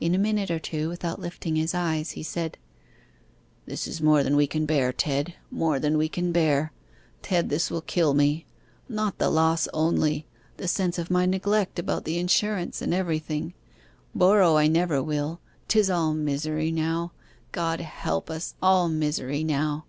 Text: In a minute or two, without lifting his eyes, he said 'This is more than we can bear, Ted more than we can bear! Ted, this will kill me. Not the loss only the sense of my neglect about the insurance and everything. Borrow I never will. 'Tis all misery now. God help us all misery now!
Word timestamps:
In 0.00 0.16
a 0.16 0.18
minute 0.18 0.50
or 0.50 0.58
two, 0.58 0.88
without 0.88 1.20
lifting 1.20 1.54
his 1.54 1.76
eyes, 1.76 2.10
he 2.18 2.24
said 2.24 2.58
'This 3.66 3.86
is 3.86 4.02
more 4.02 4.24
than 4.24 4.34
we 4.34 4.48
can 4.48 4.66
bear, 4.66 4.92
Ted 4.92 5.34
more 5.48 5.78
than 5.78 5.96
we 5.96 6.08
can 6.08 6.32
bear! 6.32 6.72
Ted, 7.22 7.50
this 7.50 7.70
will 7.70 7.80
kill 7.80 8.12
me. 8.12 8.46
Not 8.88 9.18
the 9.18 9.30
loss 9.30 9.68
only 9.72 10.26
the 10.56 10.66
sense 10.66 10.98
of 10.98 11.08
my 11.08 11.24
neglect 11.24 11.78
about 11.78 12.04
the 12.04 12.18
insurance 12.18 12.82
and 12.82 12.92
everything. 12.92 13.54
Borrow 14.12 14.56
I 14.56 14.66
never 14.66 15.00
will. 15.00 15.38
'Tis 15.68 15.88
all 15.88 16.14
misery 16.14 16.72
now. 16.72 17.12
God 17.52 17.80
help 17.80 18.28
us 18.28 18.56
all 18.60 18.88
misery 18.88 19.44
now! 19.44 19.84